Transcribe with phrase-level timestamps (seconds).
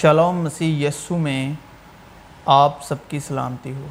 [0.00, 1.52] Shalom مسیح یسو میں
[2.46, 3.86] آپ سب کی سلامتی ہو۔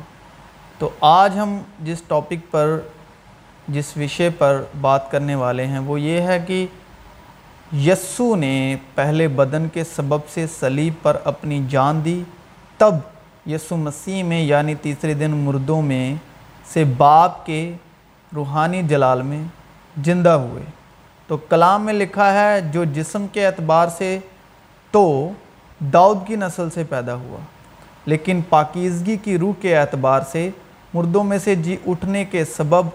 [0.80, 2.80] تو آج ہم جس ٹاپک پر،
[3.68, 6.66] جس وشے پر بات کرنے والے ہیں، وہ یہ ہے کہ
[7.76, 12.24] یسو نے پہلے بدن کے سبب سے صلیب پر اپنی جان دی،
[12.78, 12.96] تب
[13.46, 16.16] یسو مسیح میں یعنی تیسرے دن مردوں میں
[16.66, 17.74] سے باپ کے
[18.36, 19.44] روحانی جلال میں
[20.04, 20.64] زندہ ہوئے۔
[21.28, 24.20] تو کلام میں لکھا ہے، جو جسم کے اعتبار سے
[24.92, 25.32] تو
[25.80, 27.40] داؤد کی نسل سے پیدا ہوا۔
[28.06, 30.50] لیکن پاکیزگی کی روح کے اعتبار سے
[30.94, 32.88] مردوں میں سے جی اٹھنے کے سبب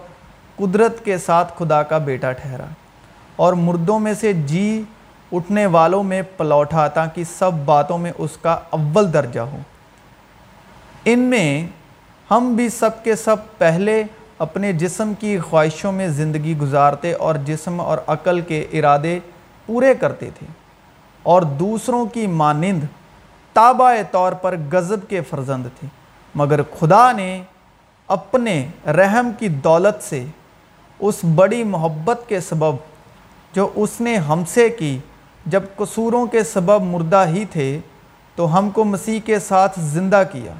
[0.55, 2.65] قدرت کے ساتھ خدا کا بیٹا ٹھہرا۔
[3.35, 4.83] اور مردوں میں سے جی
[5.31, 9.57] اٹھنے والوں میں پلوٹا تاکہ سب باتوں میں اس کا اول درجہ ہو
[11.05, 11.67] ان میں
[12.31, 14.03] ہم بھی سب کے سب پہلے
[14.39, 19.19] اپنے جسم کی خواہشوں میں زندگی گزارتے اور جسم اور عقل کے ارادے
[19.65, 20.47] پورے کرتے تھے۔
[21.23, 22.83] اور دوسروں کی مانند
[23.53, 25.87] تابع طور پر غضب کے فرزند تھے۔
[26.35, 27.43] مگر خدا نے
[28.07, 30.25] اپنے رحم کی دولت سے
[30.99, 32.75] اس بڑی محبت کے سبب
[33.53, 34.99] جو اس نے ہم سے کی،
[35.45, 37.79] جب قصوروں کے سبب مردہ ہی تھے،
[38.35, 40.53] تو ہم کو مسیح کے ساتھ زندہ کیا۔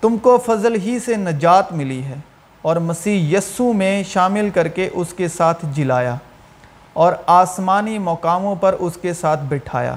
[0.00, 2.14] تم کو فضل ہی سے نجات ملی ہے
[2.62, 6.16] اور مسیح یسو میں شامل کر کے اس کے ساتھ جلایا۔
[6.92, 9.96] اور آسمانی مقاموں پر اس کے ساتھ بٹھایا۔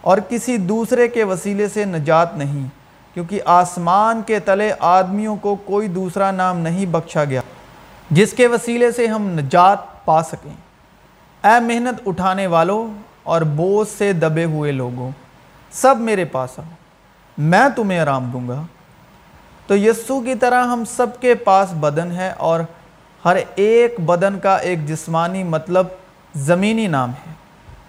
[0.00, 2.66] اور کسی دوسرے کے وسیلے سے نجات نہیں،
[3.14, 7.40] کیونکہ آسمان کے تلے آدمیوں کو کوئی دوسرا نام نہیں بخشا گیا،
[8.10, 10.54] جس کے وسیلے سے ہم نجات پا سکیں۔
[11.44, 12.88] اے محنت اٹھانے والوں
[13.22, 15.10] اور بوجھ سے دبے ہوئے لوگوں،
[15.72, 16.64] سب میرے پاس آؤ،
[17.38, 18.62] میں تمہیں آرام دوں گا۔
[19.66, 22.60] تو یسو کی طرح ہم سب کے پاس بدن ہے اور
[23.24, 25.86] ہر ایک بدن کا ایک جسمانی مطلب
[26.34, 27.32] زمینی نام ہے۔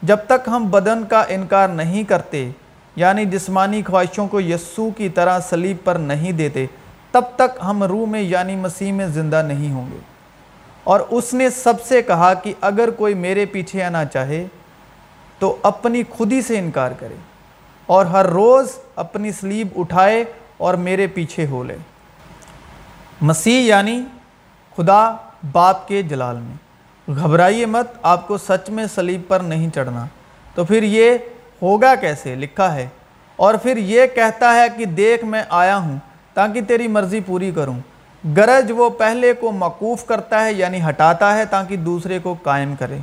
[0.03, 2.52] جب تک ہم بدن کا انکار نہیں کرتے
[2.95, 6.66] یعنی جسمانی خواہشوں کو یسو کی طرح صلیب پر نہیں دیتے،
[7.11, 9.98] تب تک ہم روح میں یعنی مسیح میں زندہ نہیں ہوں گے۔
[10.83, 14.48] اور اس نے سب سے کہا کہ اگر کوئی میرے پیچھے آنا چاہے
[15.39, 17.15] تو اپنی خودی سے انکار کرے
[17.86, 20.23] اور ہر روز اپنی سلیب اٹھائے
[20.58, 21.77] اور میرے پیچھے ہو لے۔
[23.21, 24.04] مسیح یعنی
[24.78, 25.16] خدا
[25.52, 26.56] باپ کے جلال میں۔
[27.11, 30.06] گھبرائیے مت، آپ کو سچ میں سلیب پر نہیں چڑھنا۔
[30.56, 31.17] تو پھر یہ
[31.61, 32.88] ہوگا کیسے؟ لکھا ہے۔
[33.36, 35.98] اور پھر یہ کہتا ہے کہ دیکھ میں آیا ہوں
[36.33, 37.80] تاکہ تیری مرضی پوری کروں۔
[38.38, 42.98] گرج وہ پہلے کو مقوف کرتا ہے یعنی ہٹاتا ہے تاکہ دوسرے کو قائم کرے۔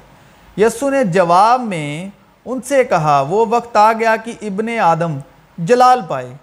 [0.57, 2.11] یسو نے جواب میں
[2.45, 5.19] ان سے کہا، وہ وقت آ گیا کہ ابن آدم
[5.59, 6.35] جلال پائے۔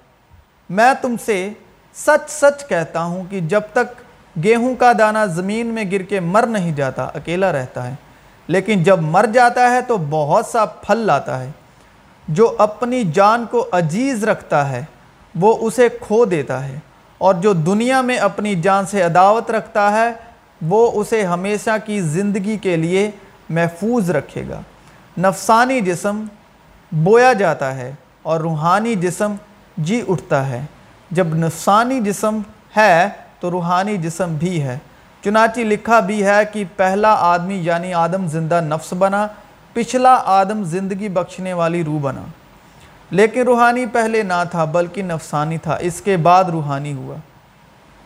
[0.70, 1.50] میں تم سے
[1.94, 4.07] سچ سچ کہتا ہوں کہ جب تک
[4.44, 7.96] گیہوں کا دانہ زمین میں گر کے مر نہیں جاتا، اکیلا رہتا ہے۔
[8.48, 11.52] لیکن جب مر جاتا ہے تو بہت سا پھل لاتا ہے۔
[12.28, 14.86] جو اپنی جان کو عجیز رکھتا ہے،
[15.36, 16.80] وہ اسے کھو دیتا ہے۔
[17.18, 20.12] اور جو دنیا میں اپنی جان سے عداوت رکھتا ہے،
[20.62, 23.12] وہ اسے ہمیشہ کی زندگی کے لیے
[23.50, 24.62] محفوظ رکھے گا۔
[25.18, 26.26] نفسانی جسم
[26.92, 29.36] بویا جاتا ہے اور روحانی جسم
[29.78, 30.62] جی اٹھتا ہے۔
[31.12, 32.40] جب نفسانی جسم
[32.78, 33.10] ہے
[33.40, 34.78] تو روحانی جسم بھی ہے۔
[35.24, 39.28] چنانچہ لکھا بھی ہے کہ پہلا آدمی یعنی آدم زندہ نفس بنا،
[39.74, 42.22] پچھلا آدم زندگی بخشنے والی روح بنا۔
[43.12, 47.16] لیکن روحانی پہلے نہ تھا، بلکہ نفسانی تھا۔ اس کے بعد روحانی ہوا۔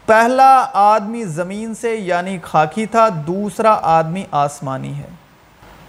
[0.05, 5.07] پہلا آدمی زمین سے یعنی خاکی تھا، دوسرا آدمی آسمانی ہے۔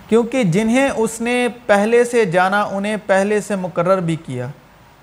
[0.09, 4.47] کیونکہ جنہیں اس نے پہلے سے جانا، انہیں پہلے سے مقرر بھی کیا۔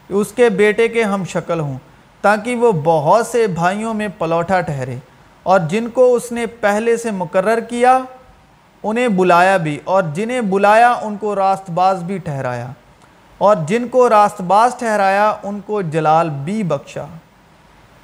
[0.09, 1.77] اس کے بیٹے کے ہم شکل ہوں۔
[2.21, 4.95] تاکہ وہ بہت سے بھائیوں میں پلوٹا ٹھہرے
[5.43, 7.97] اور جن کو اس نے پہلے سے مقرر کیا،
[8.83, 12.71] انہیں بلایا بھی اور جنہیں بلایا، ان کو راست باز بھی ٹھہرایا
[13.37, 17.05] اور جن کو راست باز ٹھہرایا، ان کو جلال بھی بخشا۔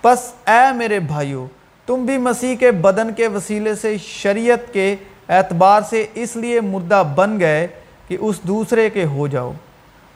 [0.03, 1.47] پس اے میرے بھائیوں
[1.87, 4.95] تم بھی مسیح کے بدن کے وسیلے سے شریعت کے
[5.29, 7.67] اعتبار سے اس لیے مردہ بن گئے
[8.07, 9.51] کہ اس دوسرے کے ہو جاؤ،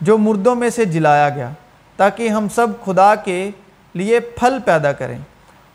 [0.01, 1.49] جو مردوں میں سے جلایا گیا،
[1.99, 3.49] تاکہ ہم سب خدا کے
[3.93, 5.19] لیے پھل پیدا کریں۔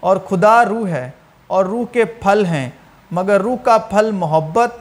[0.00, 1.10] اور خدا روح ہے
[1.46, 2.70] اور روح کے پھل ہیں،
[3.10, 4.74] مگر روح کا پھل محبت،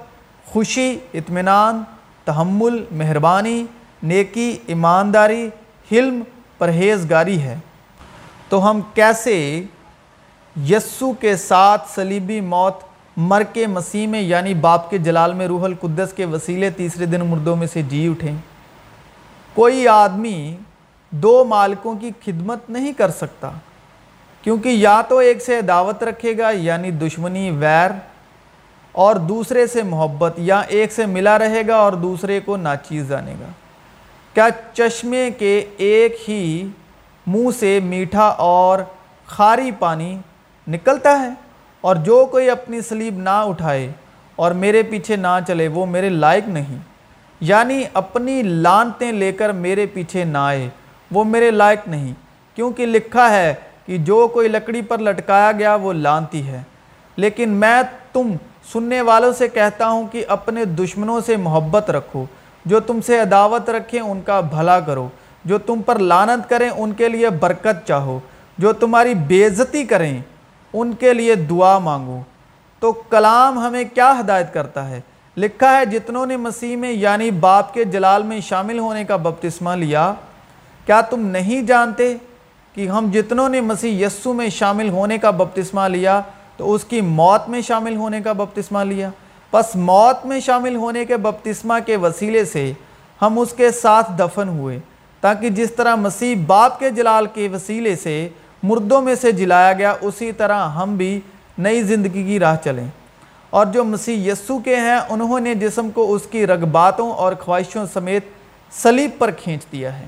[0.46, 1.84] خوشی، اطمینان،
[2.26, 3.66] تحمل، مہربانی،
[4.04, 5.50] نیکی، ایمانداری،
[5.92, 6.24] حلم،
[6.58, 7.56] پرہیزگاری ہے۔
[8.50, 9.64] تو ہم کیسے
[10.70, 12.78] یسو کے ساتھ صلیبی موت،
[13.18, 17.22] مر کے مسیح میں یعنی باپ کے جلال میں، روح القدس کے وسیلے تیسرے دن
[17.26, 18.36] مردوں میں سے جی اٹھیں؟
[19.54, 20.56] کوئی آدمی
[21.14, 23.52] دو مالکوں کی خدمت نہیں کر سکتا۔
[24.42, 27.92] کیونکہ یا تو ایک سے دعوت رکھے گا یعنی دشمنی، ویر،
[28.92, 33.36] اور دوسرے سے محبت، یا ایک سے ملا رہے گا اور دوسرے کو ناچیز جانے
[33.40, 33.46] گا۔
[34.34, 36.68] کیا چشمے کے ایک ہی
[37.28, 38.80] منہ سے میٹھا اور
[39.26, 40.18] خاری پانی
[40.68, 41.30] نکلتا ہے؟
[41.82, 43.92] اور جو کوئی اپنی سلیب نہ اٹھائے
[44.36, 46.78] اور میرے پیچھے نہ چلے، وہ میرے لائق نہیں۔
[47.40, 50.70] یعنی اپنی لانتیں لے کر میرے پیچھے نہ آئے۔
[51.14, 52.14] وہ میرے لائق نہیں،
[52.56, 53.54] کیونکہ لکھا ہے
[53.86, 56.62] کہ جو کوئی لکڑی پر لٹکایا گیا وہ لانتی ہے۔
[57.16, 57.82] لیکن میں
[58.14, 58.32] تم
[58.74, 62.26] سننے والوں سے کہتا ہوں کہ اپنے دشمنوں سے محبت رکھو،
[62.66, 65.10] جو تم سے عداوت رکھیں ان کا بھلا کرو،
[65.46, 68.20] جو تم پر لانت کریں ان کے لیے برکت چاہو،
[68.58, 70.22] جو تمہاری بےزتی کریں
[70.74, 72.22] ان کے لیے دعا مانگو۔
[72.80, 75.02] تو کلام ہمیں کیا ہدایت کرتا ہے؟
[75.38, 79.76] لکھا ہے، جتنوں نے مسیح میں یعنی باپ کے جلال میں شامل ہونے کا بپتسمہ
[79.76, 80.14] لیا
[80.86, 82.18] کیا تم نہیں جانتے
[82.74, 86.22] کہ ہم جتنوں نے مسیح یسو میں شامل ہونے کا بپتسمہ لیا،
[86.58, 89.10] تو اس کی موت میں شامل ہونے کا بپتسمہ لیا؟
[89.52, 92.74] پس موت میں شامل ہونے کے بپتسمہ کے وسیلے سے
[93.22, 94.80] ہم اس کے ساتھ دفن ہوئے،
[95.22, 98.30] تاکہ جس طرح مسیح باپ کے جلال کے وسیلے سے
[98.64, 101.20] مردوں میں سے جلایا گیا، اسی طرح ہم بھی
[101.58, 102.88] نئی زندگی کی راہ چلیں۔
[103.50, 107.86] اور جو مسیح یسو کے ہیں، انہوں نے جسم کو اس کی رغباتوں اور خواہشوں
[107.94, 108.26] سمیت
[108.72, 110.06] سلیب پر کھینچ دیا ہے۔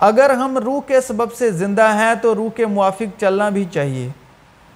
[0.00, 4.08] اگر ہم روح کے سبب سے زندہ ہیں تو روح کے موافق چلنا بھی چاہیے۔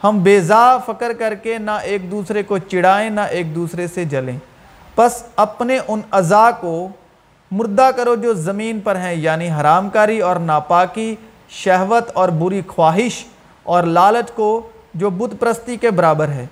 [0.04, 4.38] ہم بیزا فکر کر کے نہ ایک دوسرے کو چڑھائیں، نہ ایک دوسرے سے جلیں۔
[4.94, 6.88] پس اپنے ان اعضاء کو
[7.50, 11.16] مردہ کرو جو زمین پر ہیں یعنی حرام کاری اور ناپاکی،
[11.48, 13.24] شہوت اور بری خواہش
[13.62, 16.46] اور لالچ کو جو بت پرستی کے برابر ہے۔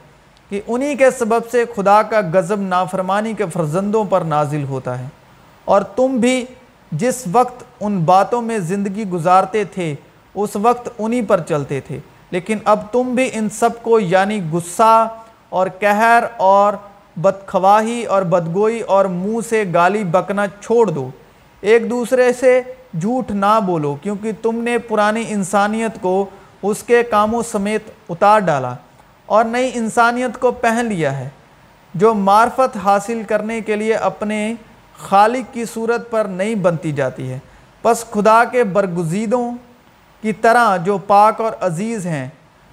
[0.48, 5.06] کہ انہی کے سبب سے خدا کا غضب نافرمانی کے فرزندوں پر نازل ہوتا ہے۔
[5.64, 6.44] اور تم بھی
[6.92, 9.94] جس وقت ان باتوں میں زندگی گزارتے تھے،
[10.34, 11.98] اس وقت انہی پر چلتے تھے۔
[12.30, 15.08] لیکن اب تم بھی ان سب کو یعنی غصہ
[15.48, 16.72] اور قہر اور
[17.16, 21.10] بدخواہی اور بدگوئی اور منہ سے گالی بکنا چھوڑ دو۔
[21.60, 22.62] ایک دوسرے سے
[23.00, 26.26] جھوٹ نہ بولو، کیونکہ تم نے پرانی انسانیت کو
[26.62, 28.74] اس کے کاموں سمیت اتار ڈالا
[29.26, 31.28] اور نئی انسانیت کو پہن لیا ہے،
[31.94, 34.54] جو معرفت حاصل کرنے کے لیے اپنے
[34.98, 37.38] خالق کی صورت پر نہیں بنتی جاتی ہے۔
[37.82, 39.52] پس خدا کے برگزیدوں
[40.22, 42.28] کی طرح جو پاک اور عزیز ہیں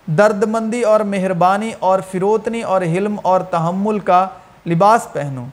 [0.05, 4.27] درد مندی اور مہربانی اور فروتنی اور حلم اور تحمل کا
[4.67, 5.45] لباس پہنو۔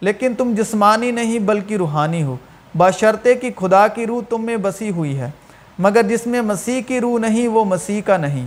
[0.00, 2.36] لیکن تم جسمانی نہیں، بلکہ روحانی ہو۔
[2.74, 5.30] بشرطے کی خدا کی روح تم میں بسی ہوئی ہے۔
[5.78, 8.46] مگر جس میں مسیح کی روح نہیں، وہ مسیح کا نہیں۔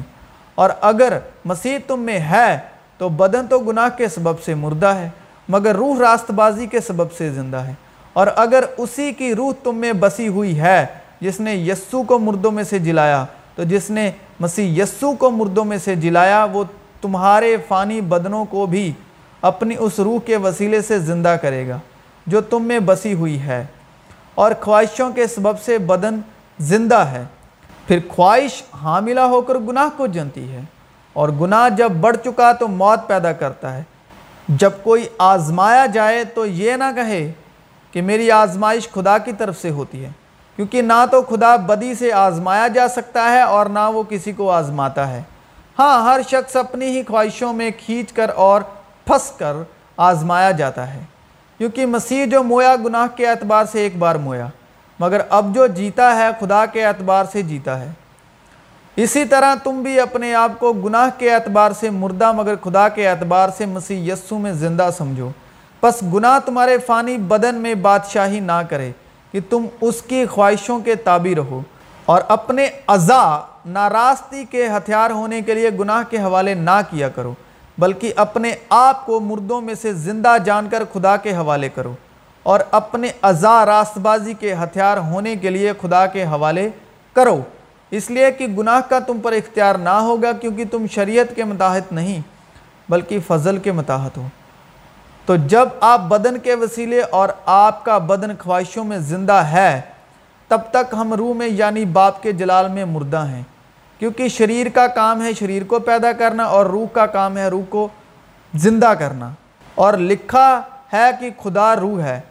[0.55, 2.57] اور اگر مسیح تم میں ہے،
[2.97, 5.09] تو بدن تو گناہ کے سبب سے مردہ ہے۔
[5.49, 7.73] مگر روح راست بازی کے سبب سے زندہ ہے۔
[8.13, 10.85] اور اگر اسی کی روح تم میں بسی ہوئی ہے،
[11.21, 13.25] جس نے یسو کو مردوں میں سے جلایا،
[13.55, 16.63] تو جس نے مسیح یسو کو مردوں میں سے جلایا، وہ
[17.01, 18.93] تمہارے فانی بدنوں کو بھی
[19.41, 21.79] اپنی اس روح کے وسیلے سے زندہ کرے گا،
[22.27, 23.65] جو تم میں بسی ہوئی ہے۔
[24.35, 26.19] اور خواہشوں کے سبب سے بدن
[26.59, 27.23] زندہ ہے۔
[27.87, 30.61] پھر خواہش حاملہ ہو کر گناہ کو جنتی ہے۔
[31.13, 33.83] اور گناہ جب بڑھ چکا تو موت پیدا کرتا ہے۔
[34.47, 37.31] جب کوئی آزمایا جائے تو یہ نہ کہے
[37.93, 40.09] کہ میری آزمائش خدا کی طرف سے ہوتی ہے،
[40.57, 44.51] کیونکہ نہ تو خدا بدی سے آزمایا جا سکتا ہے اور نہ وہ کسی کو
[44.51, 45.21] آزماتا ہے۔
[45.79, 48.61] ہاں ہر شخص اپنی ہی خواہشوں میں کھینچ کر اور
[49.07, 49.55] پھنس کر
[49.97, 51.03] آزمایا جاتا ہے،
[51.59, 54.47] کیونکہ مسیح جو مویا گناہ کے اعتبار سے ایک بار مویا،
[54.99, 57.91] مگر اب جو جیتا ہے خدا کے اعتبار سے جیتا ہے۔
[58.95, 63.09] اسی طرح تم بھی اپنے آپ کو گناہ کے اعتبار سے مردہ مگر خدا کے
[63.09, 65.29] اعتبار سے مسیح یسو میں زندہ سمجھو۔
[65.79, 68.91] پس گناہ تمہارے فانی بدن میں بادشاہی نہ کرے
[69.31, 71.61] کہ تم اس کی خواہشوں کے تابع رہو۔
[72.05, 77.33] اور اپنے عزا ناراستی کے ہتھیار ہونے کے لیے گناہ کے حوالے نہ کیا کرو،
[77.77, 81.95] بلکہ اپنے آپ کو مردوں میں سے زندہ جان کر خدا کے حوالے کرو۔
[82.43, 86.69] اور اپنے عزا راست بازی کے ہتھیار ہونے کے لیے خدا کے حوالے
[87.13, 87.41] کرو۔
[87.95, 91.91] اس لیے کہ گناہ کا تم پر اختیار نہ ہوگا کیونکہ تم شریعت کے متاحت
[91.91, 92.21] نہیں،
[92.89, 94.27] بلکہ فضل کے متاحت ہو۔
[95.25, 99.81] تو جب آپ بدن کے وسیلے اور آپ کا بدن خواہشوں میں زندہ ہے،
[100.47, 103.43] تب تک ہم روح میں یعنی باپ کے جلال میں مردہ ہیں۔
[103.99, 107.63] کیونکہ شریر کا کام ہے شریر کو پیدا کرنا اور روح کا کام ہے روح
[107.69, 107.87] کو
[108.55, 109.29] زندہ کرنا۔
[109.75, 110.61] اور لکھا
[110.93, 112.21] ہے کہ خدا روح ہے،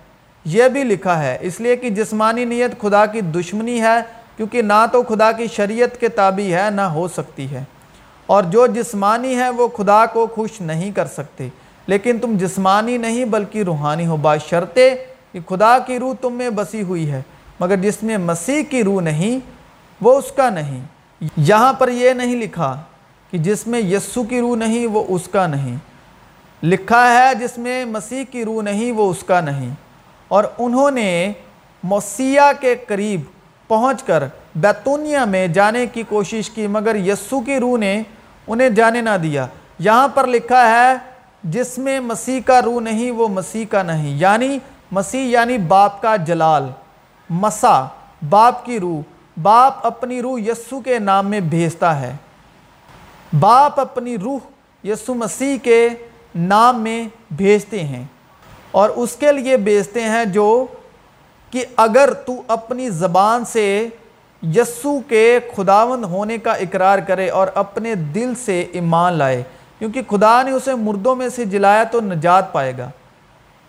[0.45, 4.87] یہ بھی لکھا ہے۔ اس لیے کہ جسمانی نیت خدا کی دشمنی ہے کیونکہ نہ
[4.93, 7.65] تو خدا کی شریعت کے تابع ہے، نہ ہو سکتی ہے۔
[8.27, 11.49] اور جو جسمانی ہے، وہ خدا کو خوش نہیں کر سکتے۔
[11.87, 14.95] لیکن تم جسمانی نہیں، بلکہ روحانی ہو۔ باشرتے
[15.33, 17.23] کہ خدا کی روح تم میں بسی ہوئی ہے،
[17.61, 19.39] مگر جس میں مسیح کی روح نہیں،
[20.01, 20.81] وہ اس کا نہیں۔
[21.37, 22.83] یہاں پر یہ نہیں لکھا
[23.31, 25.77] کہ جس میں یسو کی روح نہیں، وہ اس کا نہیں۔
[26.63, 29.75] لکھا ہے، جس میں مسیح کی روح نہیں، وہ اس کا نہیں۔
[30.29, 31.33] اور انہوں نے
[31.83, 33.21] موسیہ کے قریب
[33.69, 38.03] پہنچ کر بیتونیا میں جانے کی کوشش کی، مگر یسو کی روح نے
[38.47, 39.47] انہیں جانے نہ دیا۔
[39.79, 40.95] یہاں پر لکھا ہے،
[41.45, 44.59] جس میں مسیح کا روح نہیں، وہ مسیح کا نہیں۔ یعنی
[44.91, 46.69] مسیح یعنی باپ کا جلال۔
[47.31, 47.87] مسا
[48.29, 49.01] باپ کی روح۔
[49.43, 52.17] باپ اپنی روح یسو کے نام میں بھیجتا ہے۔
[53.41, 54.39] باپ اپنی روح
[54.85, 55.89] یسو مسیح کے
[56.35, 58.05] نام میں بھیجتے ہیں
[58.71, 60.67] اور اس کے لیے بھیجتے ہیں جو
[61.55, 63.89] کہ اگر تو اپنی زبان سے
[64.43, 69.43] یسو کے خداوند ہونے کا اقرار کرے اور اپنے دل سے ایمان لائے،
[69.79, 72.91] کیونکہ خدا نے اسے مردوں میں سے جلایا تو نجات پائے گا۔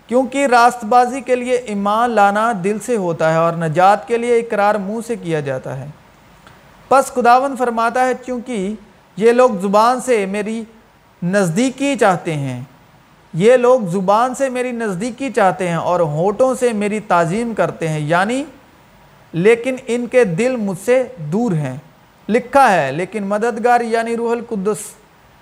[0.07, 4.39] کیونکہ راست بازی کے لیے ایمان لانا دل سے ہوتا ہے اور نجات کے لیے
[4.39, 5.87] اقرار منہ سے کیا جاتا ہے۔
[6.89, 8.73] پس خداون فرماتا ہے کیونکہ
[9.17, 10.63] یہ لوگ زبان سے میری
[11.23, 12.63] نزدیکی چاہتے ہیں
[13.35, 17.99] یہ لوگ زبان سے میری نزدیکی چاہتے ہیں اور ہوٹوں سے میری تعظیم کرتے ہیں
[17.99, 18.43] یعنی
[19.33, 21.77] لیکن ان کے دل مجھ سے دور ہیں۔
[22.29, 24.77] لکھا ہے، لیکن مددگار یعنی روح القدس،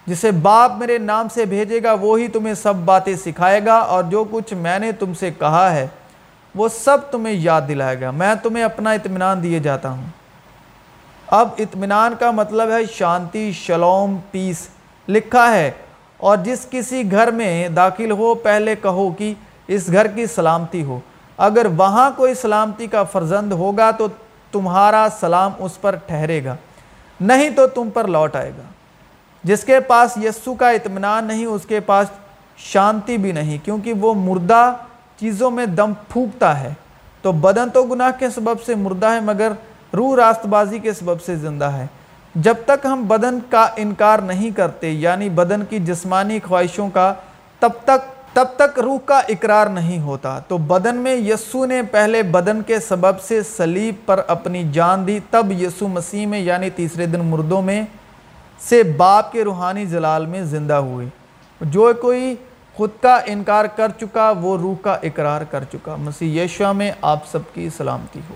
[0.08, 4.24] جسے باپ میرے نام سے بھیجے گا، وہی تمہیں سب باتیں سکھائے گا اور جو
[4.32, 5.88] کچھ میں نے تم سے کہا ہے،
[6.56, 10.04] وہ سب تمہیں یاد دلائے گا۔ میں تمہیں اپنا اطمینان دیے جاتا ہوں۔
[11.28, 14.68] اب اطمینان کا مطلب ہے شانتی، شلوم پیس
[15.10, 15.72] لکھا ہے
[16.24, 19.34] اور جس کسی گھر میں داخل ہو، پہلے کہو کہ
[19.68, 21.00] اس گھر کی سلامتی ہو۔
[21.38, 24.08] اگر وہاں کوئی سلامتی کا فرزند ہوگا تو
[24.52, 26.56] تمہارا سلام اس پر ٹھہرے گا،
[27.22, 28.64] نہیں تو تم پر لوٹ آئے گا۔
[29.44, 32.08] جس کے پاس یسو کا اطمینان نہیں، اس کے پاس
[32.58, 34.74] شانتی بھی نہیں، کیونکہ وہ مردہ
[35.20, 36.74] چیزوں میں دم پھونکتا ہے۔
[37.22, 39.52] تو بدن تو گناہ کے سبب سے مردہ ہے، مگر
[39.94, 41.88] روح راست بازی کے سبب سے زندہ ہے۔
[42.36, 47.14] جب تک ہم بدن کا انکار نہیں کرتے یعنی بدن کی جسمانی خواہشوں کا
[47.60, 52.24] تب تک تب تک روح کا اقرار نہیں ہوتا۔ تو بدن میں یسو نے پہلے
[52.24, 57.06] بدن کے سبب سے سلیب پر اپنی جان دی، تب یسو مسیح میں یعنی تیسرے
[57.06, 57.84] دن مردوں میں
[58.60, 61.06] سے باپ کے روحانی جلال میں زندہ ہوئے۔
[61.62, 62.36] جو کوئی
[62.74, 67.28] خود کا انکار کر چکا، وہ روح کا اقرار کر چکا۔ مسیح یشوہ میں آپ
[67.32, 68.36] سب کی سلامتی ہو۔